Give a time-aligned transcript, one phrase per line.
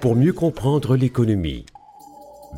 [0.00, 1.66] Pour mieux comprendre l'économie,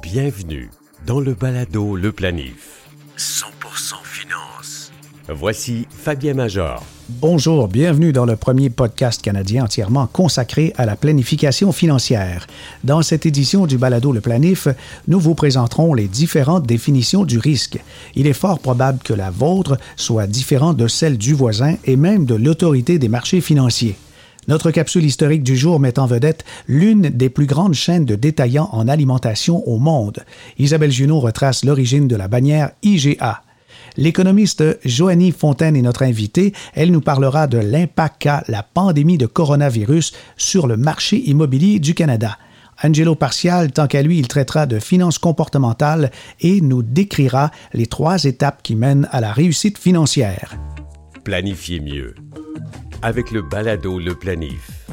[0.03, 0.71] bienvenue
[1.06, 2.88] dans le balado Le Planif.
[3.16, 4.93] 100% finance.
[5.29, 6.85] Voici Fabien Major.
[7.09, 12.46] Bonjour, bienvenue dans le premier podcast canadien entièrement consacré à la planification financière.
[12.84, 14.68] Dans cette édition du balado Le Planif,
[15.08, 17.78] nous vous présenterons les différentes définitions du risque.
[18.14, 22.27] Il est fort probable que la vôtre soit différente de celle du voisin et même
[22.27, 23.96] de l'autorité des marchés financiers.
[24.48, 28.71] Notre capsule historique du jour met en vedette l'une des plus grandes chaînes de détaillants
[28.73, 30.25] en alimentation au monde.
[30.59, 33.43] Isabelle Junot retrace l'origine de la bannière IGA.
[33.97, 36.53] L'économiste Joanie Fontaine est notre invitée.
[36.75, 41.95] Elle nous parlera de l'impact qu'a la pandémie de coronavirus sur le marché immobilier du
[41.95, 42.39] Canada.
[42.83, 48.25] Angelo Partial, tant qu'à lui, il traitera de finances comportementales et nous décrira les trois
[48.25, 50.57] étapes qui mènent à la réussite financière.
[51.25, 52.15] Planifiez mieux
[53.03, 54.87] avec le balado Le Planif.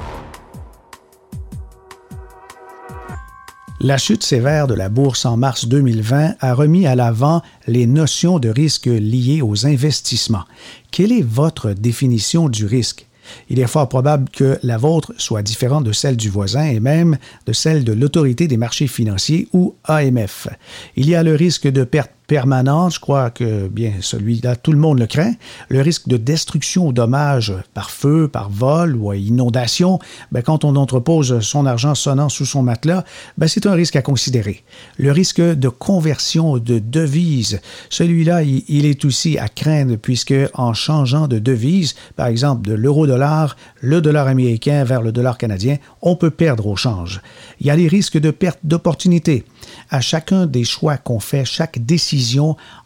[3.79, 8.39] La chute sévère de la bourse en mars 2020 a remis à l'avant les notions
[8.39, 10.45] de risque liées aux investissements.
[10.89, 13.07] Quelle est votre définition du risque?
[13.49, 17.17] Il est fort probable que la vôtre soit différente de celle du voisin et même
[17.45, 20.47] de celle de l'autorité des marchés financiers ou AMF.
[20.95, 24.77] Il y a le risque de perte permanente, je crois que bien celui-là, tout le
[24.77, 25.33] monde le craint.
[25.69, 29.99] Le risque de destruction ou dommage par feu, par vol ou inondation,
[30.31, 33.05] ben, quand on entrepose son argent sonnant sous son matelas,
[33.37, 34.63] ben, c'est un risque à considérer.
[34.97, 40.73] Le risque de conversion de devise, celui-là, il, il est aussi à craindre puisque en
[40.73, 46.17] changeant de devise, par exemple de l'euro-dollar, le dollar américain vers le dollar canadien, on
[46.17, 47.21] peut perdre au change.
[47.61, 49.45] Il y a les risques de perte d'opportunité
[49.89, 52.16] à chacun des choix qu'on fait, chaque décision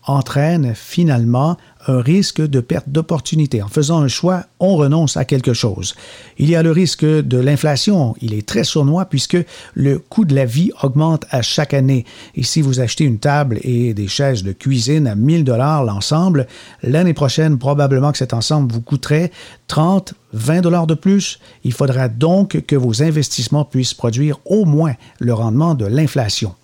[0.06, 3.62] entraîne finalement un risque de perte d'opportunité.
[3.62, 5.96] En faisant un choix, on renonce à quelque chose.
[6.38, 8.16] Il y a le risque de l'inflation.
[8.22, 9.38] Il est très sournois puisque
[9.74, 12.06] le coût de la vie augmente à chaque année.
[12.36, 16.48] Et si vous achetez une table et des chaises de cuisine à 1000 dollars l'ensemble,
[16.84, 19.32] l'année prochaine, probablement que cet ensemble vous coûterait
[19.68, 21.40] 30, 20 dollars de plus.
[21.64, 26.56] Il faudra donc que vos investissements puissent produire au moins le rendement de l'inflation.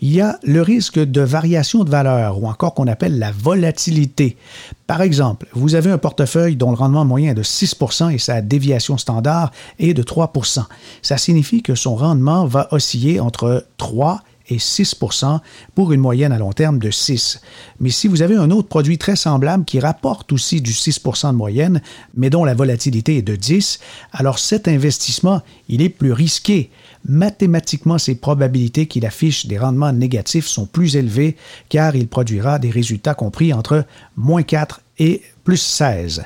[0.00, 4.36] Il y a le risque de variation de valeur ou encore qu'on appelle la volatilité.
[4.86, 8.40] Par exemple, vous avez un portefeuille dont le rendement moyen est de 6% et sa
[8.40, 10.64] déviation standard est de 3%
[11.02, 15.40] Ça signifie que son rendement va osciller entre 3 et 6%
[15.74, 17.40] pour une moyenne à long terme de 6.
[17.80, 21.36] Mais si vous avez un autre produit très semblable qui rapporte aussi du 6% de
[21.36, 21.82] moyenne,
[22.14, 23.78] mais dont la volatilité est de 10,
[24.12, 26.70] alors cet investissement, il est plus risqué
[27.08, 31.36] mathématiquement, ces probabilités qu'il affiche des rendements négatifs sont plus élevées
[31.68, 33.84] car il produira des résultats compris entre
[34.16, 36.24] moins 4 et plus 16.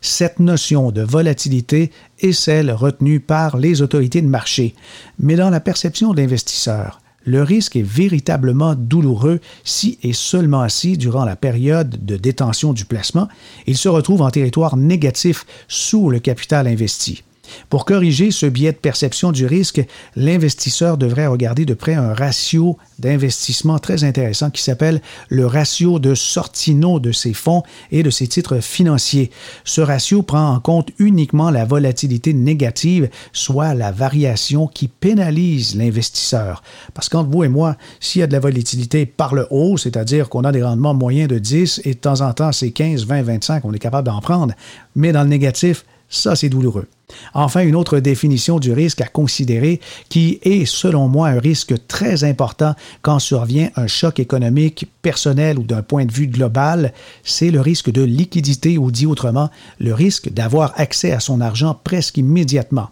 [0.00, 1.90] Cette notion de volatilité
[2.20, 4.74] est celle retenue par les autorités de marché,
[5.18, 10.98] mais dans la perception de l'investisseur, le risque est véritablement douloureux si et seulement si,
[10.98, 13.28] durant la période de détention du placement,
[13.66, 17.24] il se retrouve en territoire négatif sous le capital investi.
[17.68, 19.84] Pour corriger ce biais de perception du risque,
[20.16, 26.14] l'investisseur devrait regarder de près un ratio d'investissement très intéressant qui s'appelle le ratio de
[26.14, 29.30] sortino de ses fonds et de ses titres financiers.
[29.64, 36.62] Ce ratio prend en compte uniquement la volatilité négative, soit la variation qui pénalise l'investisseur.
[36.94, 40.28] Parce qu'entre vous et moi, s'il y a de la volatilité par le haut, c'est-à-dire
[40.28, 43.22] qu'on a des rendements moyens de 10 et de temps en temps c'est 15, 20,
[43.22, 44.54] 25, on est capable d'en prendre,
[44.94, 46.86] mais dans le négatif, ça, c'est douloureux.
[47.34, 52.24] Enfin, une autre définition du risque à considérer qui est, selon moi, un risque très
[52.24, 56.92] important quand survient un choc économique personnel ou d'un point de vue global,
[57.22, 61.78] c'est le risque de liquidité ou dit autrement, le risque d'avoir accès à son argent
[61.84, 62.90] presque immédiatement.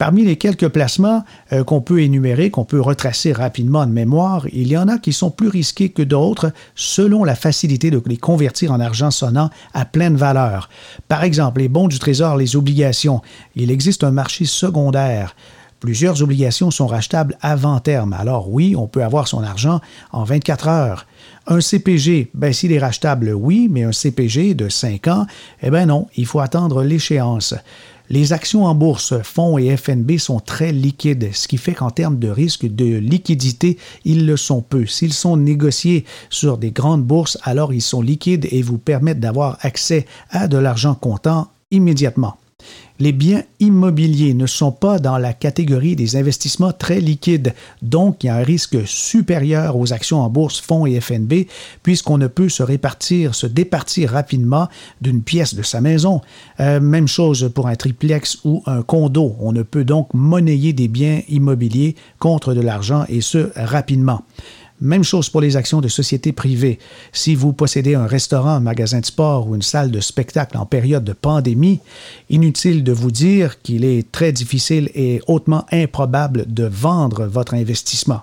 [0.00, 4.68] Parmi les quelques placements euh, qu'on peut énumérer, qu'on peut retracer rapidement de mémoire, il
[4.68, 8.72] y en a qui sont plus risqués que d'autres selon la facilité de les convertir
[8.72, 10.70] en argent sonnant à pleine valeur.
[11.08, 13.20] Par exemple, les bons du Trésor, les obligations.
[13.56, 15.36] Il existe un marché secondaire.
[15.80, 18.14] Plusieurs obligations sont rachetables avant terme.
[18.14, 19.82] Alors oui, on peut avoir son argent
[20.12, 21.06] en 24 heures.
[21.46, 25.26] Un CPG, ben, s'il est rachetable, oui, mais un CPG de 5 ans,
[25.62, 27.54] eh bien non, il faut attendre l'échéance.
[28.12, 32.18] Les actions en bourse, fonds et FNB sont très liquides, ce qui fait qu'en termes
[32.18, 34.84] de risque de liquidité, ils le sont peu.
[34.84, 39.58] S'ils sont négociés sur des grandes bourses, alors ils sont liquides et vous permettent d'avoir
[39.60, 42.36] accès à de l'argent comptant immédiatement.
[43.00, 48.26] Les biens immobiliers ne sont pas dans la catégorie des investissements très liquides, donc il
[48.26, 51.46] y a un risque supérieur aux actions en bourse, fonds et FNB,
[51.82, 54.68] puisqu'on ne peut se répartir, se départir rapidement
[55.00, 56.20] d'une pièce de sa maison.
[56.60, 59.34] Euh, même chose pour un triplex ou un condo.
[59.40, 64.24] On ne peut donc monnayer des biens immobiliers contre de l'argent et ce rapidement.
[64.80, 66.78] Même chose pour les actions de sociétés privées.
[67.12, 70.64] Si vous possédez un restaurant, un magasin de sport ou une salle de spectacle en
[70.64, 71.80] période de pandémie,
[72.30, 78.22] inutile de vous dire qu'il est très difficile et hautement improbable de vendre votre investissement.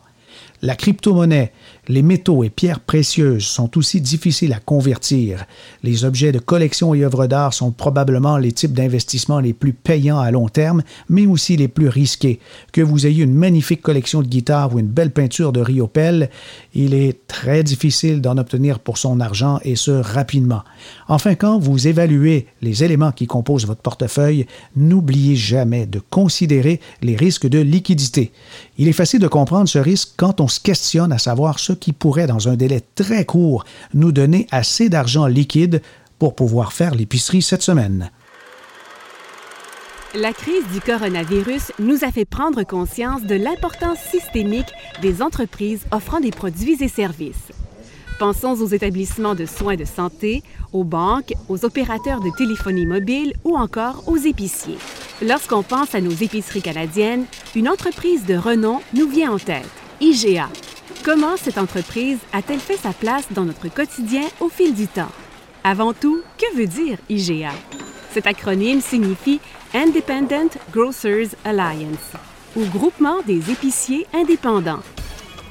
[0.63, 1.51] La crypto-monnaie,
[1.87, 5.45] les métaux et pierres précieuses sont aussi difficiles à convertir.
[5.83, 10.19] Les objets de collection et œuvres d'art sont probablement les types d'investissements les plus payants
[10.19, 12.39] à long terme, mais aussi les plus risqués.
[12.71, 16.31] Que vous ayez une magnifique collection de guitares ou une belle peinture de Riopelle,
[16.73, 20.63] il est très difficile d'en obtenir pour son argent et ce rapidement.
[21.07, 27.15] Enfin, quand vous évaluez les éléments qui composent votre portefeuille, n'oubliez jamais de considérer les
[27.15, 28.31] risques de liquidité.
[28.79, 31.93] Il est facile de comprendre ce risque quand on se questionne à savoir ce qui
[31.93, 35.81] pourrait, dans un délai très court, nous donner assez d'argent liquide
[36.19, 38.11] pour pouvoir faire l'épicerie cette semaine.
[40.15, 44.71] La crise du coronavirus nous a fait prendre conscience de l'importance systémique
[45.01, 47.51] des entreprises offrant des produits et services.
[48.17, 50.41] Pensons aux établissements de soins de santé,
[50.73, 54.79] aux banques, aux opérateurs de téléphonie mobile ou encore aux épiciers.
[55.21, 60.47] Lorsqu'on pense à nos épiceries canadiennes, une entreprise de renom nous vient en tête, IGA.
[61.03, 65.11] Comment cette entreprise a-t-elle fait sa place dans notre quotidien au fil du temps?
[65.63, 67.51] Avant tout, que veut dire IGA?
[68.13, 69.39] Cet acronyme signifie
[69.73, 72.13] Independent Grocers Alliance,
[72.55, 74.83] ou Groupement des épiciers indépendants.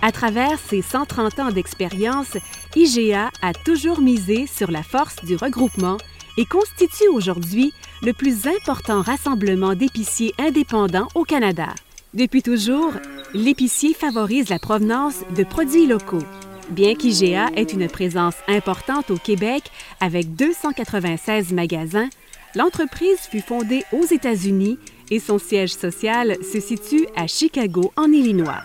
[0.01, 2.37] À travers ses 130 ans d'expérience,
[2.77, 5.97] IGA a toujours misé sur la force du regroupement
[6.39, 7.73] et constitue aujourd'hui
[8.03, 11.69] le plus important rassemblement d'épiciers indépendants au Canada.
[12.15, 12.93] Depuis toujours,
[13.35, 16.23] l'épicier favorise la provenance de produits locaux.
[16.71, 19.63] Bien qu'IGA ait une présence importante au Québec
[20.01, 22.09] avec 296 magasins,
[22.55, 24.79] l'entreprise fut fondée aux États-Unis
[25.11, 28.65] et son siège social se situe à Chicago, en Illinois.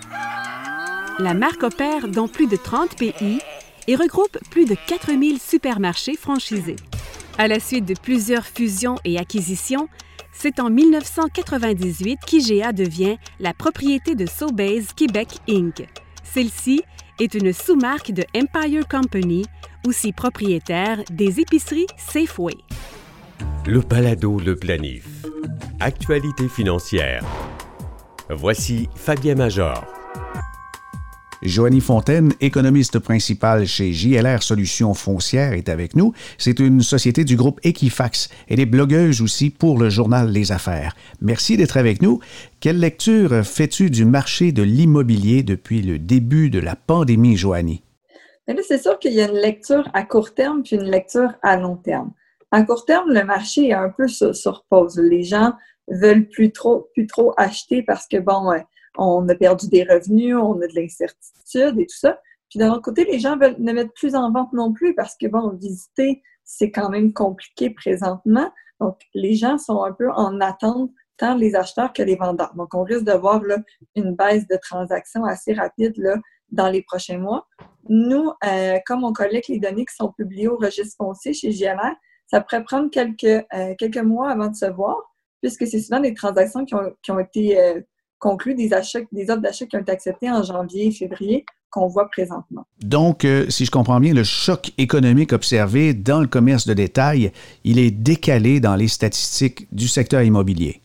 [1.20, 3.40] La marque opère dans plus de 30 pays
[3.88, 6.78] et regroupe plus de 4000 supermarchés franchisés.
[7.38, 9.88] À la suite de plusieurs fusions et acquisitions,
[10.32, 15.88] c'est en 1998 qu'IGA devient la propriété de Sobeys Québec Inc.
[16.24, 16.82] Celle-ci
[17.20, 19.46] est une sous-marque de Empire Company,
[19.86, 22.56] aussi propriétaire des épiceries Safeway.
[23.66, 25.08] Le Palado Le Planif.
[25.80, 27.24] Actualité financière.
[28.30, 30.01] Voici Fabien Major.
[31.44, 36.14] Joanie Fontaine, économiste principale chez JLR Solutions Foncières, est avec nous.
[36.38, 38.30] C'est une société du groupe Equifax.
[38.48, 40.96] Elle est blogueuse aussi pour le journal Les Affaires.
[41.20, 42.20] Merci d'être avec nous.
[42.60, 47.82] Quelle lecture fais-tu du marché de l'immobilier depuis le début de la pandémie, Joanie?
[48.62, 51.78] C'est sûr qu'il y a une lecture à court terme puis une lecture à long
[51.78, 52.12] terme.
[52.52, 55.00] À court terme, le marché est un peu sur, pause.
[55.00, 55.54] Les gens
[55.88, 58.52] veulent plus trop, plus trop acheter parce que, bon,
[58.98, 62.20] on a perdu des revenus, on a de l'incertitude et tout ça.
[62.50, 65.16] Puis d'un autre côté, les gens veulent ne mettre plus en vente non plus parce
[65.16, 68.52] que, bon, visiter, c'est quand même compliqué présentement.
[68.82, 72.54] Donc, les gens sont un peu en attente, tant les acheteurs que les vendeurs.
[72.56, 73.58] Donc, on risque de voir là,
[73.96, 76.18] une baisse de transactions assez rapide là,
[76.52, 77.48] dans les prochains mois.
[77.88, 81.96] Nous, euh, comme on collecte les données qui sont publiées au registre foncier chez JLR,
[82.28, 84.98] ça pourrait prendre quelques, euh, quelques mois avant de se voir,
[85.42, 87.82] puisque c'est souvent des transactions qui ont, qui ont été euh,
[88.22, 91.88] conclut des achats, des offres d'achat qui ont été acceptées en janvier et février qu'on
[91.88, 92.66] voit présentement.
[92.82, 97.32] Donc, euh, si je comprends bien, le choc économique observé dans le commerce de détail,
[97.64, 100.82] il est décalé dans les statistiques du secteur immobilier.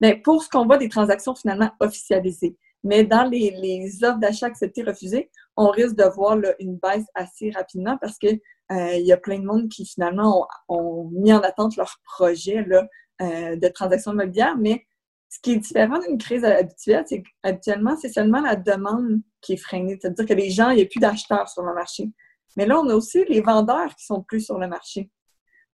[0.00, 2.56] Bien, pour ce qu'on voit des transactions finalement officialisées.
[2.82, 7.50] Mais dans les, les offres d'achat acceptées, refusées, on risque de voir une baisse assez
[7.50, 8.40] rapidement parce qu'il
[8.72, 12.88] euh, y a plein de monde qui finalement ont, mis en attente leur projet là,
[13.20, 14.86] euh, de transactions immobilières, mais
[15.30, 19.56] ce qui est différent d'une crise habituelle, c'est qu'habituellement, c'est seulement la demande qui est
[19.56, 19.96] freinée.
[20.00, 22.10] C'est-à-dire que les gens, il n'y a plus d'acheteurs sur le marché.
[22.56, 25.08] Mais là, on a aussi les vendeurs qui sont plus sur le marché.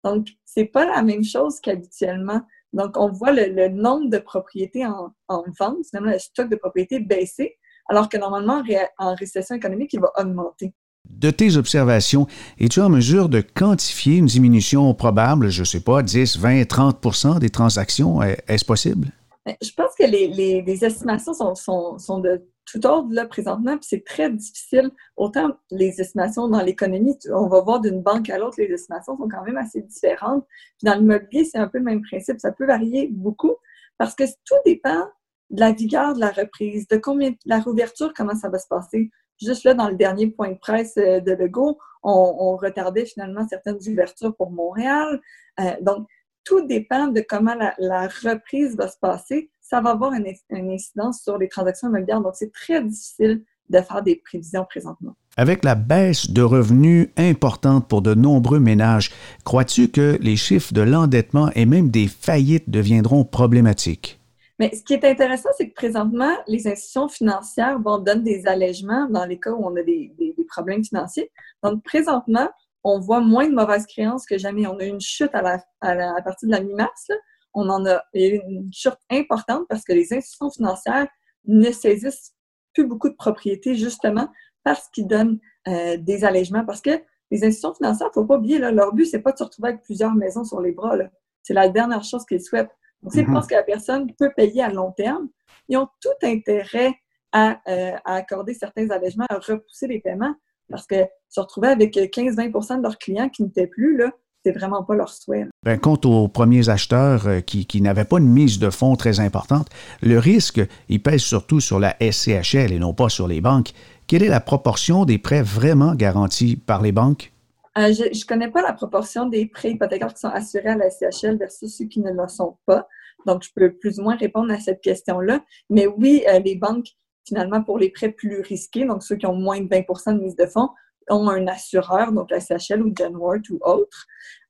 [0.05, 2.43] Donc, c'est pas la même chose qu'habituellement.
[2.75, 5.15] Donc, on voit le, nombre de propriétés en,
[5.59, 7.57] vente, finalement, le stock de propriétés baisser,
[7.89, 8.63] alors que normalement,
[8.99, 10.75] en récession économique, il va augmenter.
[11.09, 12.27] De tes observations,
[12.59, 17.39] es-tu en mesure de quantifier une diminution probable, je ne sais pas, 10, 20, 30%
[17.39, 18.21] des transactions?
[18.21, 19.13] Est-ce possible?
[19.47, 24.91] Je pense que les, estimations sont, de tout ordre là présentement, puis c'est très difficile.
[25.17, 29.29] Autant les estimations dans l'économie, on va voir d'une banque à l'autre, les estimations sont
[29.29, 30.45] quand même assez différentes.
[30.79, 32.41] Puis dans l'immobilier, c'est un peu le même principe.
[32.41, 33.55] Ça peut varier beaucoup
[33.99, 35.07] parce que tout dépend
[35.51, 39.11] de la vigueur de la reprise, de combien la réouverture, comment ça va se passer.
[39.41, 43.79] Juste là, dans le dernier point de presse euh, de Legault, on, retardait finalement certaines
[43.89, 45.21] ouvertures pour Montréal.
[45.61, 46.07] Euh, donc,
[46.47, 49.51] tout dépend de comment la, reprise va se passer.
[49.61, 52.23] Ça va avoir une, incidence sur les transactions immobilières.
[52.23, 55.17] Donc, c'est très difficile de faire des prévisions présentement.
[55.37, 59.11] Avec la baisse de revenus importante pour de nombreux ménages,
[59.45, 64.21] crois-tu que les chiffres de l'endettement et même des faillites deviendront problématiques?
[64.59, 69.07] Mais ce qui est intéressant, c'est que présentement, les institutions financières vont donner des allègements
[69.11, 70.15] dans les cas où on a des,
[70.49, 71.31] problèmes financiers.
[71.63, 72.49] Donc, présentement,
[72.87, 74.67] on voit moins de mauvaises créances que jamais.
[74.67, 77.09] On a eu une chute à, la, à, partir de la mi-mars.
[77.53, 81.09] On en a eu une chute importante parce que les institutions financières
[81.47, 82.33] ne saisissent
[82.75, 84.29] plus beaucoup de propriétés, justement,
[84.63, 86.65] parce qu'ils donnent euh, des allègements.
[86.65, 86.91] Parce que
[87.33, 89.71] les institutions financières, il ne faut pas oublier, leur but, c'est pas de se retrouver
[89.71, 90.97] avec plusieurs maisons sur les bras.
[91.43, 92.71] C'est la dernière chose qu'ils souhaitent.
[93.03, 93.51] Donc, c'est parce mhm.
[93.51, 95.29] que la personne peut payer à long terme.
[95.69, 96.95] Ils ont tout intérêt
[97.33, 100.35] à, euh, accorder certains allègements, à repousser les paiements,
[100.71, 104.13] parce que se retrouver avec 15-20 de leurs clients qui n'étaient plus, là,
[104.45, 105.47] c'est vraiment pas leur souhait.
[105.65, 109.19] Ben, quant aux premiers acheteurs euh, qui, qui n'avaient pas une mise de fonds très
[109.19, 109.69] importante,
[110.03, 113.73] le risque, il pèse surtout sur la SCHL et non pas sur les banques.
[114.07, 117.33] Quelle est la proportion des prêts vraiment garantis par les banques?
[117.77, 120.91] Euh, je ne connais pas la proportion des prêts hypothécaires qui sont assurés à la
[120.91, 122.87] SCHL versus ceux qui ne le sont pas.
[123.27, 125.45] Donc, je peux plus ou moins répondre à cette question-là.
[125.69, 126.87] Mais oui, euh, les banques,
[127.27, 130.37] finalement, pour les prêts plus risqués, donc ceux qui ont moins de 20% de mise
[130.37, 130.69] de fonds,
[131.09, 134.07] ont un assureur, donc la SCHL ou Genworth ou autre.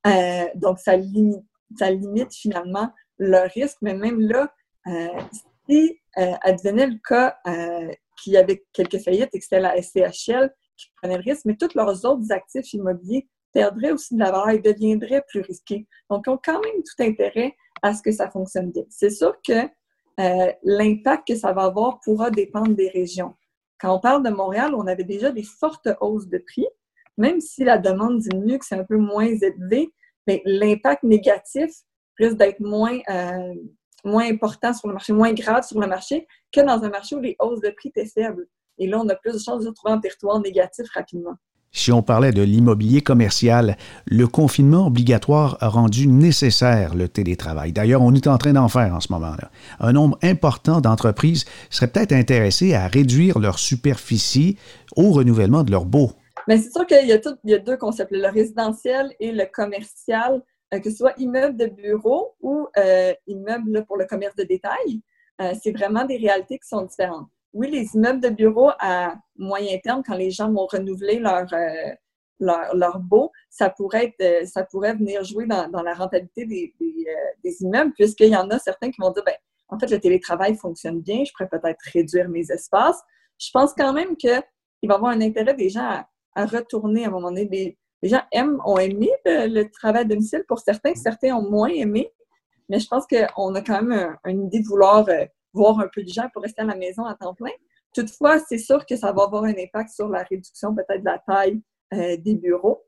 [0.06, 3.78] Euh, donc, ça limite, finalement le risque.
[3.82, 4.52] Mais même là,
[5.68, 7.36] si advenait le cas
[8.22, 11.56] qu'il y avait quelques faillites et que c'était la SCHL qui prenaient le risque, mais
[11.56, 15.86] tous leurs autres actifs immobiliers perdraient aussi de la valeur et deviendraient plus risqués.
[16.10, 18.84] Donc, ils ont quand même tout intérêt à ce que ça fonctionne bien.
[18.90, 19.68] C'est sûr que
[20.20, 23.34] euh, l'impact que ça va avoir pourra dépendre des régions.
[23.78, 26.66] Quand on parle de Montréal, on avait déjà des fortes hausses de prix,
[27.18, 29.92] même si la demande diminue, que c'est un peu moins élevé,
[30.26, 31.70] mais l'impact négatif
[32.18, 33.54] risque d'être moins, euh,
[34.04, 37.20] moins important sur le marché, moins grave sur le marché que dans un marché où
[37.20, 38.46] les hausses de prix étaient faibles.
[38.78, 41.34] Et là, on a plus de chances de se retrouver territoire négatif rapidement.
[41.76, 47.72] Si on parlait de l'immobilier commercial, le confinement obligatoire a rendu nécessaire le télétravail.
[47.72, 49.50] D'ailleurs, on est en train d'en faire en ce moment-là.
[49.78, 54.56] Un nombre important d'entreprises seraient peut-être intéressées à réduire leur superficie
[54.96, 56.12] au renouvellement de leurs baux.
[56.48, 60.42] Mais c'est sûr qu'il y, a deux concepts, le résidentiel et le commercial,
[60.72, 65.02] euh, que ce soit immeuble de bureau ou euh, immeuble pour le commerce de détail.
[65.42, 69.78] Euh, c'est vraiment des réalités qui sont différentes oui, les immeubles de bureau à moyen
[69.78, 71.94] terme, quand les gens vont renouveler leur, euh,
[72.38, 77.12] leur, beau, ça pourrait, être, euh, ça pourrait venir jouer dans, la rentabilité des, euh,
[77.42, 79.34] des, immeubles, puisqu'il y en a certains qui vont dire, ben,
[79.68, 83.00] en fait, le télétravail fonctionne bien, je pourrais peut-être réduire mes espaces.
[83.38, 84.42] Je pense quand même qu'il va
[84.82, 87.48] y avoir un intérêt des gens à, retourner à un moment donné.
[88.02, 92.12] Les, gens aiment, ont aimé le, travail à domicile pour certains, certains ont moins aimé,
[92.68, 95.06] mais je pense qu'on a quand même une idée de vouloir
[95.56, 97.50] voir un peu de gens pour rester à la maison à temps plein.
[97.94, 101.18] Toutefois, c'est sûr que ça va avoir un impact sur la réduction peut-être de la
[101.18, 101.62] taille
[101.94, 102.84] euh, des bureaux.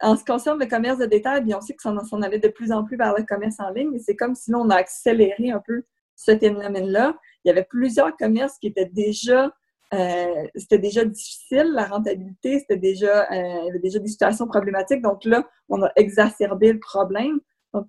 [0.00, 2.38] En ce qui concerne le commerce de détail, bien, on sait que ça s'en allait
[2.38, 4.76] de plus en plus vers le commerce en ligne, mais c'est comme si on a
[4.76, 5.84] accéléré un peu
[6.16, 7.16] ce phénomène-là.
[7.44, 9.52] Il y avait plusieurs commerces qui étaient déjà,
[9.94, 14.46] euh, c'était déjà difficile, la rentabilité, c'était déjà, euh, il y avait déjà des situations
[14.46, 15.02] problématiques.
[15.02, 17.40] Donc là, on a exacerbé le problème.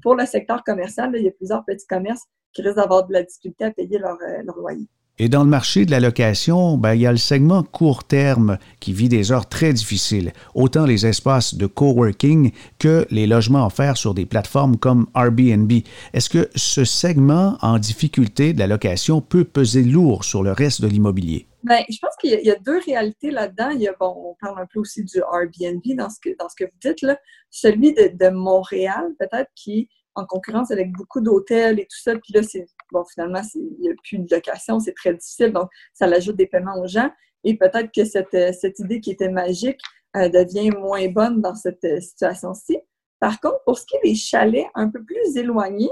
[0.01, 2.25] Pour le secteur commercial, il y a plusieurs petits commerces
[2.57, 4.87] qui risquent d'avoir de la difficulté à payer leur, euh, leur loyer.
[5.19, 8.57] Et dans le marché de la location, ben, il y a le segment court terme
[8.79, 13.97] qui vit des heures très difficiles, autant les espaces de coworking que les logements offerts
[13.97, 15.71] sur des plateformes comme Airbnb.
[16.13, 20.81] Est-ce que ce segment en difficulté de la location peut peser lourd sur le reste
[20.81, 21.47] de l'immobilier?
[21.63, 23.71] Bien, je pense qu'il y, a deux réalités là-dedans.
[23.71, 26.47] Il y a, bon, on parle un peu aussi du Airbnb dans ce que, dans
[26.47, 27.17] ce que vous dites, là.
[27.49, 32.13] celui de, de Montréal, peut-être, qui en concurrence avec beaucoup d'hôtels et tout ça.
[32.15, 35.53] Puis là, c'est bon, finalement, il n'y a plus de location, c'est très difficile.
[35.53, 37.09] Donc, ça ajoute des paiements aux gens.
[37.43, 39.79] Et peut-être que cette, euh, cette, idée qui était magique
[40.15, 42.79] euh, devient moins bonne dans cette euh, situation-ci.
[43.19, 45.91] Par contre, pour ce qui est des chalets un peu plus éloignés,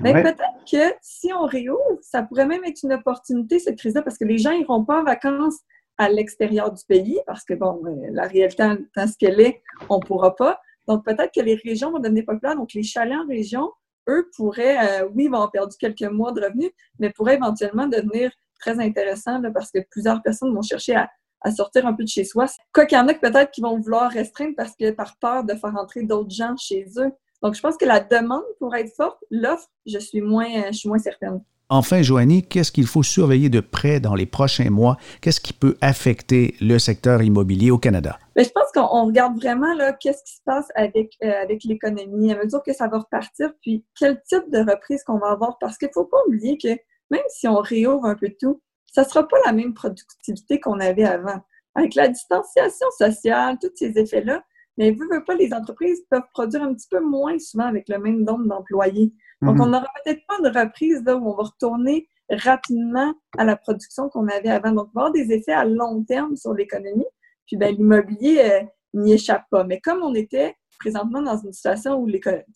[0.00, 4.16] ben, peut-être que si on réouvre, ça pourrait même être une opportunité, cette crise-là, parce
[4.16, 5.58] que les gens n'iront pas en vacances
[5.98, 10.02] à l'extérieur du pays, parce que, bon, la réalité, tant ce qu'elle est, on ne
[10.02, 10.60] pourra pas.
[10.88, 12.56] Donc, peut-être que les régions vont devenir populaires.
[12.56, 13.70] Donc, les chalets en région,
[14.08, 17.86] eux, pourraient, euh, oui, ils vont avoir perdu quelques mois de revenus, mais pourraient éventuellement
[17.86, 21.08] devenir très intéressant parce que plusieurs personnes vont chercher à,
[21.56, 22.46] sortir un peu de chez soi.
[22.74, 25.54] Quoi qu'il y en a peut-être qui vont vouloir restreindre parce que par peur de
[25.54, 27.10] faire entrer d'autres gens chez eux.
[27.42, 29.18] Donc, je pense que la demande pourrait être forte.
[29.30, 31.42] L'offre, je suis moins, je suis moins certaine.
[31.72, 34.96] Enfin, Joanie, qu'est-ce qu'il faut surveiller de près dans les prochains mois?
[35.20, 38.18] Qu'est-ce qui peut affecter le secteur immobilier au Canada?
[38.34, 39.68] Mais je pense qu'on regarde vraiment
[40.00, 43.84] qu'est-ce qui se passe avec, euh, avec l'économie, à mesure que ça va repartir, puis
[43.96, 45.58] quel type de reprise qu'on va avoir.
[45.60, 46.76] Parce qu'il ne faut pas oublier que
[47.12, 48.60] même si on réouvre un peu tout,
[48.92, 51.40] ça ne sera pas la même productivité qu'on avait avant.
[51.76, 54.42] Avec la distanciation sociale, tous ces effets-là,
[54.80, 57.98] mais vu, veut pas, les entreprises peuvent produire un petit peu moins souvent avec le
[57.98, 59.12] même nombre d'employés.
[59.42, 59.60] Donc, mhm.
[59.60, 64.08] on n'aura peut-être pas de reprise là, où on va retourner rapidement à la production
[64.08, 64.72] qu'on avait avant.
[64.72, 67.04] Donc, il va y avoir des effets à long terme sur l'économie.
[67.46, 68.62] Puis, ben, l'immobilier euh,
[68.94, 69.64] n'y échappe pas.
[69.64, 72.06] Mais comme on était présentement dans une situation où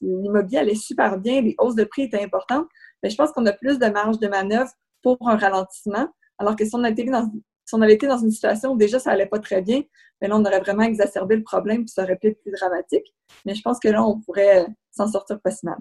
[0.00, 2.66] l'immobilier allait super bien, les hausses de prix étaient importantes,
[3.02, 4.70] ben, je pense qu'on a plus de marge de manœuvre
[5.02, 6.08] pour un ralentissement.
[6.38, 7.30] Alors que si on, été dans,
[7.64, 9.82] si on avait été dans une situation où déjà ça allait pas très bien,
[10.20, 13.14] ben là, on aurait vraiment exacerbé le problème puis ça aurait pu être plus dramatique.
[13.44, 15.76] Mais je pense que là, on pourrait euh, s'en sortir facilement.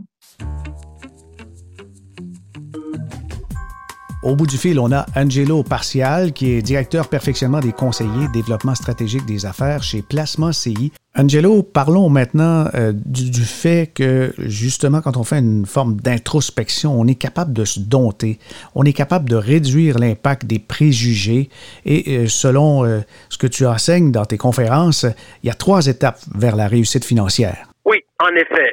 [4.23, 8.73] Au bout du fil, on a Angelo Partial, qui est directeur perfectionnement des conseillers développement
[8.73, 10.93] stratégique des affaires chez Placement CI.
[11.17, 17.05] Angelo, parlons maintenant euh, du, fait que, justement, quand on fait une forme d'introspection, on
[17.05, 18.39] est capable de se dompter,
[18.75, 21.49] on est capable de réduire l'impact des préjugés.
[21.85, 25.05] Et euh, selon euh, ce que tu enseignes dans tes conférences,
[25.43, 27.72] il y a trois étapes vers la réussite financière.
[28.19, 28.71] En effet.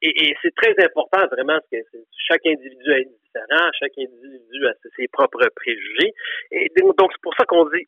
[0.00, 2.98] et, et c'est très important, vraiment, parce que chaque individu a
[3.78, 6.14] chaque individu a ses propres préjugés.
[6.50, 7.86] Et donc, c'est pour ça qu'on dit,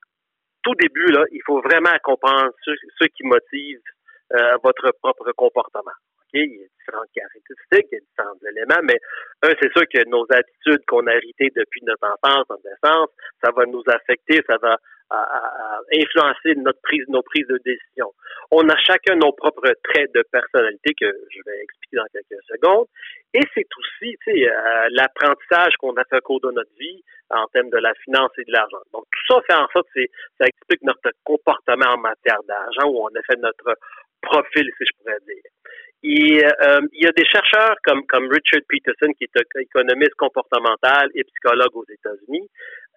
[0.62, 3.80] tout début, là, il faut vraiment comprendre ce, qui motive
[4.32, 5.96] euh, votre propre comportement.
[6.32, 8.98] Il y a différentes caractéristiques, il y a différents éléments, mais
[9.42, 13.08] un, c'est sûr que nos attitudes qu'on a héritées depuis notre enfance, notre naissance,
[13.42, 14.76] ça va nous affecter, ça va
[15.92, 18.12] influencer notre prise, nos prises de décision.
[18.50, 22.86] On a chacun nos propres traits de personnalité que je vais expliquer dans quelques secondes.
[23.34, 27.70] Et c'est aussi euh, l'apprentissage qu'on a fait au cours de notre vie en termes
[27.70, 28.82] de la finance et de l'argent.
[28.92, 30.02] Donc tout ça fait en sorte que
[30.38, 33.76] ça explique notre comportement en matière d'argent où on a fait notre
[34.22, 35.50] profil, si je pourrais dire.
[36.02, 41.10] Et euh, il y a des chercheurs comme, comme Richard Peterson, qui est économiste comportemental
[41.14, 42.48] et psychologue aux États-Unis.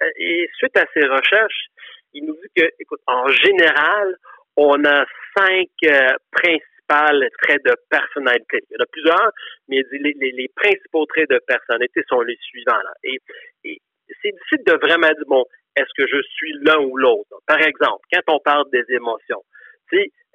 [0.01, 1.67] Euh, et suite à ses recherches,
[2.13, 4.15] il nous dit que, écoute, en général,
[4.55, 5.05] on a
[5.37, 8.59] cinq euh, principales traits de personnalité.
[8.69, 9.31] Il y en a plusieurs,
[9.67, 12.81] mais les, les, principaux traits de personnalité sont les suivants.
[12.83, 12.93] Là.
[13.03, 13.19] Et,
[13.65, 13.81] et
[14.21, 15.43] c'est difficile de vraiment dire, bon,
[15.75, 17.35] est-ce que je suis l'un ou l'autre?
[17.47, 19.43] Par exemple, quand on parle des émotions,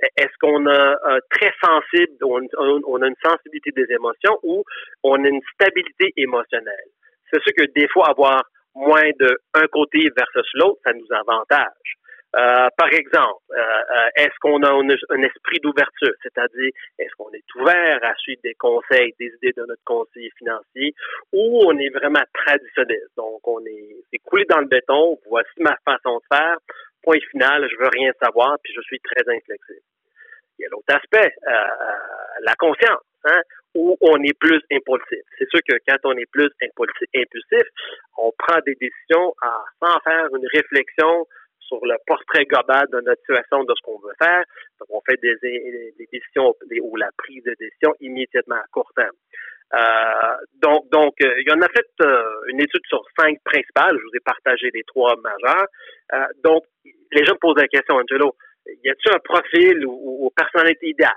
[0.00, 0.96] est-ce qu'on a
[1.30, 2.40] très sensible, on,
[2.86, 4.64] on, a une sensibilité des émotions ou
[5.02, 6.90] on a une stabilité émotionnelle?
[7.32, 8.42] C'est sûr que des fois, avoir
[8.74, 11.98] moins de un côté versus l'autre, ça nous avantage.
[12.36, 17.54] Euh, par exemple, euh, euh, est-ce qu'on a un, esprit d'ouverture, c'est-à-dire est-ce qu'on est
[17.56, 20.94] ouvert à suivre des conseils, des idées de notre conseiller financier,
[21.32, 25.74] ou on est vraiment traditionnel, donc on est, est coulé dans le béton, voici ma
[25.86, 26.58] façon de faire,
[27.08, 29.80] point final, je veux rien savoir, puis je suis très inflexible.
[30.58, 31.32] Il y a l'autre aspect,
[32.42, 33.02] la conscience.
[33.24, 33.40] Hein,
[33.74, 35.22] où on est plus impulsif.
[35.38, 37.66] C'est sûr que quand on est plus impulsif,
[38.16, 39.34] on prend des décisions
[39.82, 41.26] sans faire une réflexion
[41.60, 44.44] sur le portrait global de notre situation, de ce qu'on veut faire.
[44.80, 45.34] Donc, on fait des,
[46.12, 49.16] décisions ou la prise de décision immédiatement à court terme.
[49.74, 53.96] Euh, donc, donc, euh, il y en a fait euh, une étude sur cinq principales.
[53.98, 55.66] Je vous ai partagé les trois majeurs.
[56.42, 56.64] donc,
[57.12, 58.34] les gens me posent la question, Angelo,
[58.84, 61.12] y a-t-il un profil ou, ou personnalité idéale?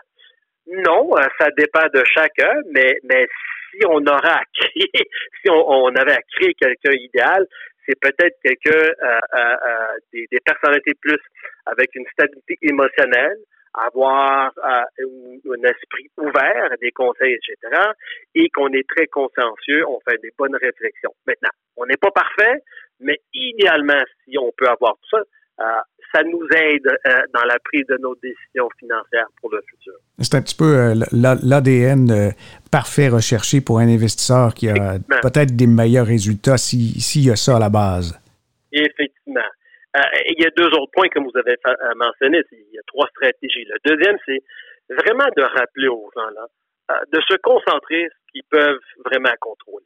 [0.68, 1.10] Non,
[1.40, 3.28] ça dépend de chacun, mais, mais
[3.72, 4.92] si on aura à créer,
[5.42, 7.46] si on, avait à créer quelqu'un idéal,
[7.86, 11.20] c'est peut-être quelqu'un euh, euh, des, des, personnalités plus
[11.66, 13.38] avec une stabilité émotionnelle,
[13.73, 17.81] avoir un esprit ouvert à des conseils, etc.,
[18.36, 21.13] et qu'on est très consciencieux, on fait des bonnes réflexions.
[21.25, 22.63] Maintenant, on n'est pas parfait,
[22.99, 27.86] mais idéalement, si on peut avoir tout ça, ça nous aide euh, dans la prise
[27.88, 29.93] de nos décisions financières pour le futur.
[30.19, 32.29] C'est un petit peu euh, l'ADN euh,
[32.71, 37.57] parfait recherché pour un investisseur qui a peut-être des meilleurs résultats s'il y a ça
[37.57, 38.19] à la base.
[38.71, 39.41] Effectivement.
[39.95, 41.58] Il y a deux autres points que vous avez
[41.95, 42.43] mentionnés.
[42.51, 43.65] Il y a trois stratégies.
[43.65, 44.39] Le deuxième, c'est
[44.89, 46.47] vraiment de rappeler aux gens là,
[47.12, 49.86] de se concentrer sur ce qu'ils peuvent vraiment contrôler.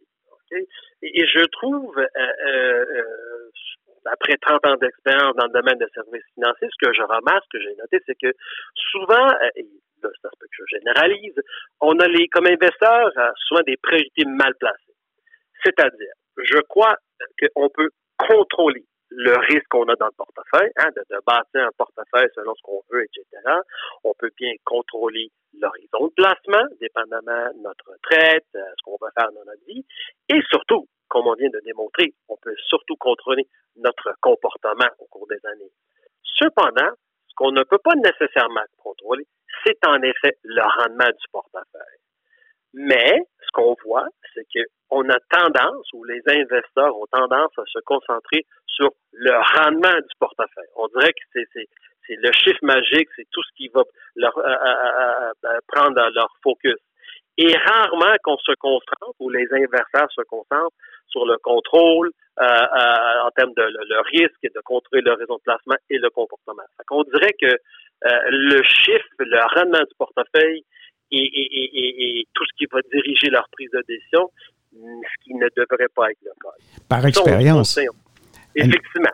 [1.02, 1.96] Et, je trouve,
[4.06, 7.58] après 30 ans d'expérience dans le domaine des services financiers, ce que je remarque, ce
[7.58, 8.32] que j'ai noté, c'est que
[8.92, 9.66] souvent, euh, et
[10.04, 11.42] là, c'est que je généralise,
[11.82, 14.96] on a les, comme investisseurs, euh, souvent des priorités mal placées.
[15.64, 16.96] C'est-à-dire, je crois
[17.56, 18.86] qu'on peut contrôler
[19.16, 22.62] le risque qu'on a dans le portefeuille, hein, de, de, bâtir un portefeuille selon ce
[22.62, 23.26] qu'on veut, etc.
[24.04, 29.10] On peut bien contrôler l'horizon de placement, dépendamment de notre retraite, euh, ce qu'on va
[29.18, 29.86] faire dans notre vie,
[30.30, 33.48] et surtout, comme on vient de démontrer, on peut surtout contrôler
[33.78, 35.72] notre comportement au cours des années.
[36.24, 36.92] Cependant,
[37.28, 39.26] ce qu'on ne peut pas nécessairement contrôler,
[39.66, 42.02] c'est en effet le rendement du portefeuille.
[42.74, 44.46] Mais ce qu'on voit, c'est
[44.96, 50.16] qu'on a tendance, ou les investisseurs ont tendance à se concentrer sur le rendement du
[50.20, 50.72] portefeuille.
[50.78, 53.84] On dirait que c'est le chiffre magique, c'est tout ce qui va
[54.16, 56.80] leur, euh, euh, euh, prendre leur focus.
[57.38, 60.76] Et rarement qu'on se concentre, ou les investisseurs se concentrent
[61.08, 66.10] sur le contrôle en termes de risque, de contrôler le réseau de placement et le
[66.10, 66.64] comportement.
[66.92, 67.58] On dirait que
[68.04, 70.64] le chiffre, le rendement du portefeuille
[71.12, 74.30] et, tout ce qui va diriger leur prise de décision,
[74.76, 76.80] ce qui ne devrait pas être le cas.
[76.88, 77.80] Par expérience.
[78.56, 79.10] Effectivement.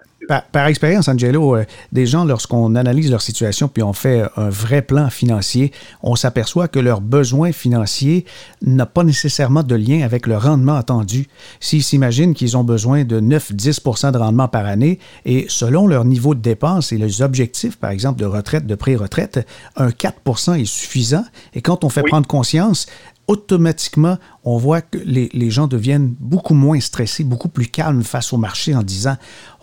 [0.52, 4.84] Par, expérience, Angelo, euh, des gens, lorsqu'on analyse leur situation puis on fait un vrai
[4.84, 5.72] plan financier,
[6.04, 8.26] on s'aperçoit que leur besoin financier
[8.62, 11.28] n'a pas nécessairement de lien avec le rendement attendu.
[11.60, 16.36] S'ils s'imaginent qu'ils ont besoin de 9-10% de rendement par année et selon leur niveau
[16.36, 19.46] de dépenses et les objectifs, par exemple, de retraite, de pré-retraite,
[19.76, 21.26] un 4 est suffisant.
[21.56, 22.86] Et quand on fait prendre conscience
[23.32, 28.38] automatiquement, on voit que les, gens deviennent beaucoup moins stressés, beaucoup plus calmes face au
[28.38, 29.16] marché en disant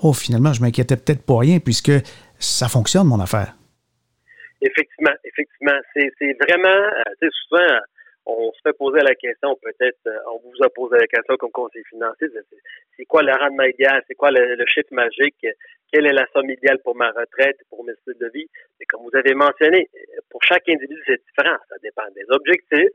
[0.02, 1.92] Oh, finalement, je m'inquiétais peut-être pour rien puisque
[2.38, 3.52] ça fonctionne, mon affaire.
[4.62, 5.78] Effectivement, effectivement.
[5.94, 7.78] C'est vraiment, euh, tu sais, souvent,
[8.24, 11.50] on se fait poser la question, peut-être, euh, on vous a posé la question comme
[11.50, 12.28] conseiller financier,
[12.96, 15.46] c'est quoi le rendement idéal, c'est quoi le, chiffre magique,
[15.92, 18.46] quelle est la somme idéale pour ma retraite, pour mes styles de vie?
[18.78, 19.88] Mais comme vous avez mentionné,
[20.30, 21.56] pour chaque individu, c'est différent.
[21.68, 22.92] Ça dépend des objectifs,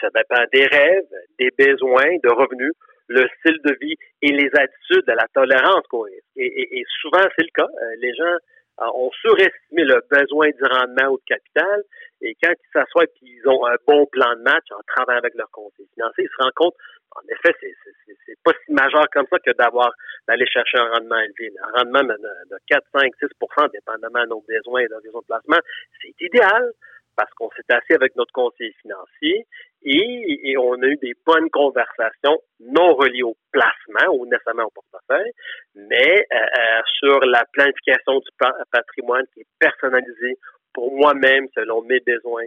[0.00, 2.72] ça dépend des rêves, des besoins, de revenus,
[3.08, 6.24] le style de vie et les attitudes de la tolérance qu'on risque.
[6.36, 7.68] Et, souvent, c'est le cas.
[7.68, 8.36] Euh, les gens
[8.80, 11.82] euh, ont surestimé le besoin du rendement ou de capital.
[12.22, 15.34] Et quand ils s'assoient et qu'ils ont un bon plan de match en travaillant avec
[15.34, 16.74] leur conseiller financier, ils se rendent compte,
[17.14, 19.92] en effet, c'est pas si majeur comme ça que d'avoir
[20.26, 21.52] d'aller chercher un rendement élevé.
[21.62, 25.60] Un rendement de 4, 5, 6% dépendamment de nos besoins et de nos de placement,
[26.00, 26.72] c'est idéal
[27.16, 29.46] parce qu'on s'est assis avec notre conseiller financier
[29.84, 35.32] et, on a eu des bonnes conversations non reliées au placement ou nécessairement au portefeuille,
[35.74, 38.28] mais euh, euh, sur la planification du
[38.70, 40.38] patrimoine qui est personnalisé
[40.72, 42.46] pour moi-même selon mes besoins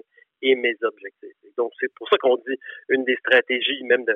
[0.54, 1.34] mes objectifs.
[1.58, 4.14] donc, c'est pour ça qu'on dit une des stratégies même de,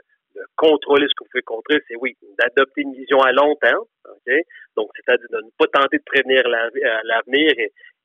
[0.56, 4.34] contrôler ce que vous pouvez contrôler, c'est oui, d'adopter une vision à long terme, ok?
[4.78, 7.52] Donc c'est-à-dire de ne pas tenter de prévenir euh, l'avenir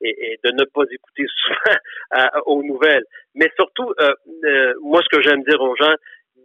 [0.00, 3.04] et, de ne pas écouter souvent aux nouvelles.
[3.34, 5.94] Mais surtout, euh, euh, moi, ce que j'aime dire aux gens,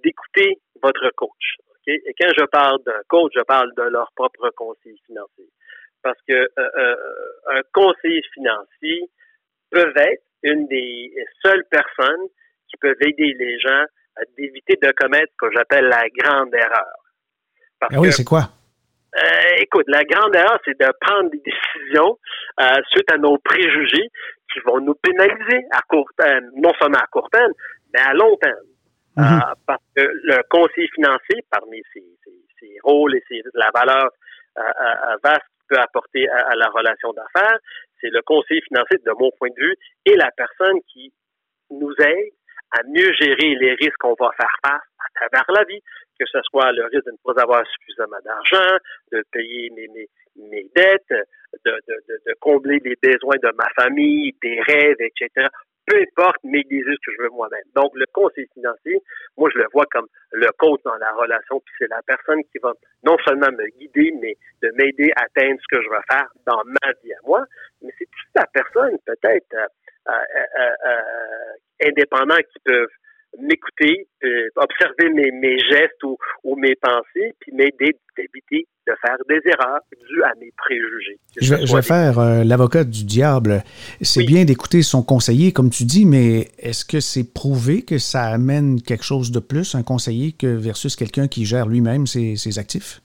[0.04, 1.56] d'écouter votre coach.
[1.88, 5.50] Et quand je parle d'un coach, je parle de leur propre conseiller financier.
[6.04, 6.96] Parce que euh,
[7.48, 9.10] un conseiller financier
[9.72, 12.28] peut être une des seules personnes
[12.70, 13.86] qui peuvent aider les gens
[14.18, 16.96] à d'éviter de commettre ce que j'appelle la grande erreur.
[17.82, 18.50] ah oui, c'est quoi?
[19.16, 22.18] Euh, écoute, la grande erreur, c'est de prendre des décisions
[22.60, 24.08] euh, suite à nos préjugés
[24.54, 27.52] qui vont nous pénaliser à court terme, non seulement à court terme,
[27.94, 28.56] mais à long terme.
[29.18, 29.42] Euh, mhm.
[29.66, 32.04] parce que le conseiller financier, parmi ses,
[32.84, 34.10] rôles et ses, la valeur
[35.24, 37.60] vaste qu'il peut apporter à, la relation d'affaires,
[38.02, 41.14] c'est le conseiller financier, de mon point de vue, et la personne qui
[41.70, 42.34] nous aide
[42.72, 45.82] à mieux gérer les risques qu'on va faire face à travers la vie,
[46.20, 48.78] que ce soit le risque de ne pas avoir suffisamment d'argent,
[49.12, 51.28] de payer mes, mes, mes dettes,
[51.66, 51.96] de, de,
[52.28, 55.48] de, combler les besoins de ma famille, des rêves, etc.
[55.90, 57.66] Peu importe mes désirs que je veux moi-même.
[57.76, 59.02] Donc, le conseil financier,
[59.38, 62.60] moi, je le vois comme le coach dans la relation, puis c'est la personne qui
[62.62, 62.74] va
[63.04, 66.62] non seulement me guider, mais de m'aider à atteindre ce que je veux faire dans
[66.64, 67.44] ma vie à moi,
[67.82, 72.88] mais c'est toute la personne, peut-être, euh, euh, euh, indépendante qui peuvent
[73.38, 79.18] m'écouter, euh, observer mes, mes gestes ou, ou, mes pensées, puis m'aider d'éviter de faire
[79.30, 81.20] des erreurs dues à mes préjugés.
[81.40, 83.64] Je vais, je vais faire euh, l'avocat du diable.
[84.02, 88.24] C'est bien d'écouter son conseiller, comme tu dis, mais est-ce que c'est prouvé que ça
[88.24, 92.58] amène quelque chose de plus, un conseiller, que versus quelqu'un qui gère lui-même ses, ses
[92.58, 93.02] actifs?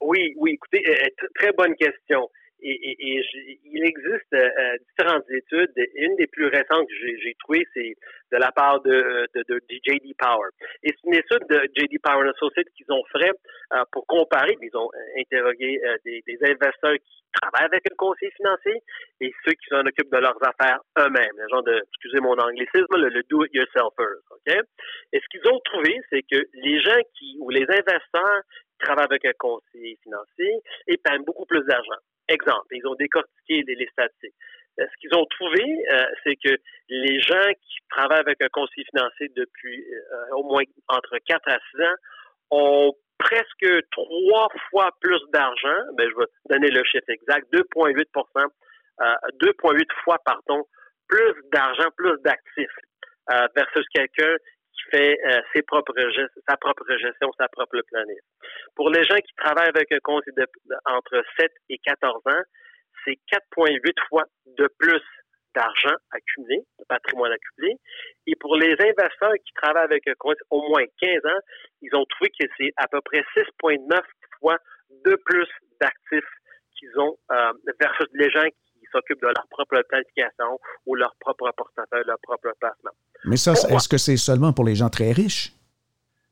[0.00, 2.28] Oui, oui, écoutez, euh, très bonne question.
[2.62, 5.72] Et, et, et il existe euh, différentes études.
[5.94, 7.94] Une des plus récentes que j'ai trouvées, c'est
[8.32, 10.14] de la part de, de, de, J.D.
[10.18, 10.48] Power.
[10.82, 11.98] Et c'est une étude de J.D.
[12.02, 13.30] Power Associates qu'ils ont fait
[13.72, 14.56] euh, pour comparer.
[14.60, 18.82] Ils ont euh, interrogé des, des, investisseurs qui travaillent avec un conseiller financier
[19.20, 21.36] et ceux qui s'en occupent de leurs affaires eux-mêmes.
[21.36, 24.22] Le genre de, excusez mon anglicisme, le, le do-it-yourselfers.
[24.30, 24.54] OK?
[25.12, 28.42] Et ce qu'ils ont trouvé, c'est que les gens qui, ou les investisseurs
[28.80, 32.00] travaillent avec un conseiller financier épargnent beaucoup plus d'argent.
[32.30, 34.34] Exemple, ils ont décortiqué les, statistiques.
[34.78, 36.56] Euh, ce qu'ils ont trouvé, euh, c'est que
[36.88, 41.58] les gens qui travaillent avec un conseiller financier depuis euh, au moins entre 4 à
[41.72, 41.96] 6 ans
[42.52, 45.76] ont presque trois fois plus d'argent.
[45.94, 48.46] Ben, je vais donner le chiffre exact, 2,8%
[49.42, 50.62] 2,8 fois, pardon,
[51.08, 52.76] plus d'argent, plus d'actifs
[53.56, 54.36] versus quelqu'un
[54.80, 55.18] qui fait
[55.54, 55.94] ses propres
[56.48, 58.24] sa propre gestion, sa propre planète.
[58.74, 60.46] Pour les gens qui travaillent avec un conseiller
[60.86, 62.42] entre 7 et 14 ans,
[63.04, 65.02] c'est 4,8 fois de plus
[65.54, 67.76] d'argent accumulé, de patrimoine accumulé.
[68.26, 71.40] Et pour les investisseurs qui travaillent avec un compte au moins 15 ans,
[71.82, 74.00] ils ont trouvé que c'est à peu près 6,9
[74.38, 74.56] fois
[75.04, 75.48] de plus
[75.80, 76.30] d'actifs
[76.76, 81.50] qu'ils ont euh, versus les gens qui s'occupent de leur propre planification ou leur propre
[81.56, 82.92] portefeuille, leur propre placement.
[83.24, 85.52] Mais ça, est-ce que c'est seulement pour les gens très riches?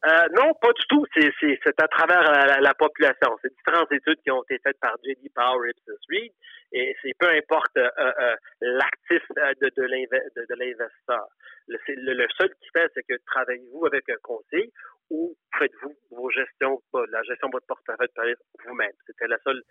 [0.07, 1.05] Euh, non, pas du tout.
[1.15, 2.23] C'est à travers
[2.61, 3.37] la, population.
[3.43, 5.29] C'est différentes études qui ont été faites par J.D.
[5.35, 6.33] Power et Ipsos Reid.
[6.73, 9.23] Et c'est peu importe euh, euh, l'actif
[9.61, 11.27] de, de l'investisseur.
[11.67, 11.79] Le,
[12.15, 14.71] le, seul qui fait, c'est que travaillez-vous avec un conseil
[15.11, 18.35] ou faites-vous vos gestions, la gestion de votre portefeuille
[18.67, 18.93] vous-même.
[19.07, 19.63] C'était la seule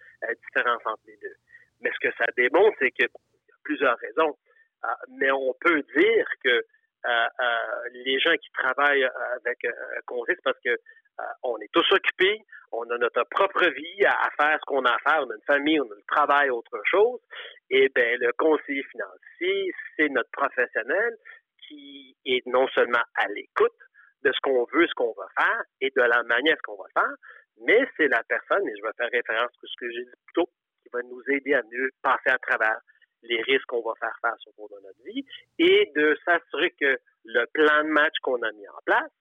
[0.43, 1.35] différence entre les deux.
[1.81, 4.37] Mais ce que ça démontre, c'est qu'il y a plusieurs raisons.
[5.19, 6.63] mais on peut dire que
[7.05, 10.75] euh, euh, les gens qui travaillent euh, avec un conseil, c'est parce que
[11.41, 14.97] on est tous occupés, on a notre propre vie à, faire ce qu'on a à
[14.99, 17.19] faire, on a une famille, on a le travail, autre chose.
[17.71, 21.17] Et bien, le conseiller financier, c'est notre professionnel
[21.67, 23.73] qui est non seulement à l'écoute
[24.23, 27.15] de ce qu'on veut, ce qu'on va faire et de la manière qu'on va faire,
[27.65, 30.33] mais c'est la personne, et je vais faire référence à ce que j'ai dit plus
[30.35, 30.49] tôt,
[30.87, 32.79] qui va nous aider à mieux passer à travers
[33.23, 35.25] les risques qu'on va faire face au cours de notre vie
[35.59, 39.11] et de s'assurer que le plan de match qu'on a mis en place,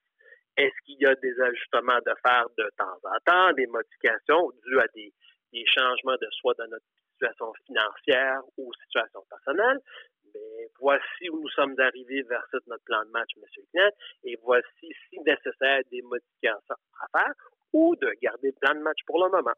[0.56, 4.80] est-ce qu'il y a des ajustements de faire de temps en temps, des modifications dues
[4.80, 5.12] à des,
[5.74, 9.80] changements de soit dans notre situation financière ou situation personnelle,
[10.34, 13.42] mais voici où nous sommes arrivés vers notre plan de match, M.
[13.70, 13.90] Client,
[14.24, 17.32] et voici, si nécessaire, des modifications à faire
[17.72, 19.54] ou de garder le plan de match pour le moment.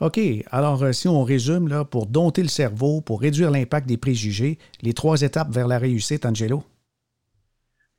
[0.00, 0.18] OK.
[0.50, 4.94] Alors, euh, si on résume, pour dompter le cerveau, pour réduire l'impact des préjugés, les
[4.94, 6.62] trois étapes vers la réussite, Angelo?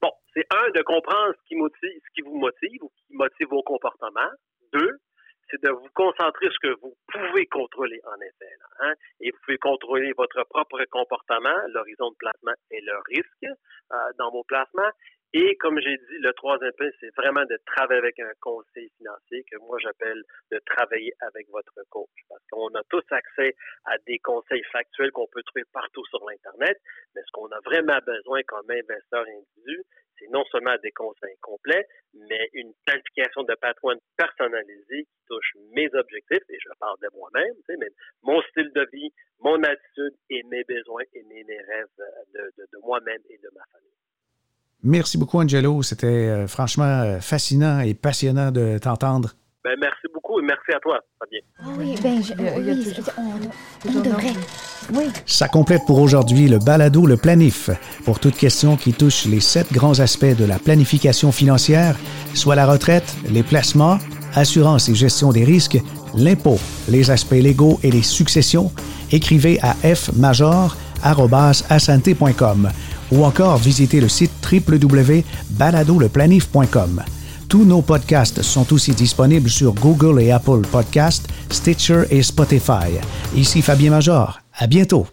[0.02, 3.64] Bon, c'est un, de comprendre ce qui, motive, qui vous motive ou qui motive vos
[3.64, 4.34] comportements.
[4.74, 5.00] Deux,
[5.52, 8.52] c'est de vous concentrer sur ce que vous pouvez contrôler en effet.
[8.80, 8.94] hein?
[9.20, 13.46] Et vous pouvez contrôler votre propre comportement, l'horizon de placement et le risque
[13.92, 14.92] euh, dans vos placements.
[15.34, 19.46] Et comme j'ai dit, le troisième point, c'est vraiment de travailler avec un conseil financier
[19.50, 22.10] que moi j'appelle de travailler avec votre coach.
[22.28, 26.78] Parce qu'on a tous accès à des conseils factuels qu'on peut trouver partout sur l'Internet,
[27.15, 29.84] mais ce qu'on a vraiment besoin comme investisseur individu,
[30.20, 35.88] c'est non seulement des conseils complets, mais une planification de patrimoine personnalisée qui touche mes
[35.96, 37.89] objectifs, et je parle de moi-même, tu sais, mais
[38.22, 41.88] mon style de vie, mon attitude et mes besoins et mes, rêves
[42.34, 43.81] de, de moi-même et de ma famille.
[44.84, 45.84] Merci beaucoup, Angelo.
[45.84, 49.32] C'était euh, franchement euh, fascinant et passionnant de t'entendre.
[49.63, 51.39] Ben, merci beaucoup et merci à toi, Fabien.
[51.60, 52.20] Ah oui, ben,
[53.88, 54.34] on, devrait.
[54.91, 55.04] Oui.
[55.28, 57.70] Ça complète pour aujourd'hui le balado Le Planif.
[58.04, 61.96] Pour toute question qui touche les sept grands aspects de la planification financière,
[62.34, 64.00] soit la retraite, les placements,
[64.34, 65.78] assurance et gestion des risques,
[66.15, 66.58] l'impôt,
[66.89, 68.72] les aspects légaux et les successions,
[69.12, 70.72] écrivez à fmajor.com
[73.12, 77.04] ou encore visitez le site www.baladoleplanif.com.
[77.47, 83.00] Tous nos podcasts sont aussi disponibles sur Google et Apple Podcasts, Stitcher et Spotify.
[83.36, 84.39] Ici Fabien Major.
[84.58, 85.06] À bientôt.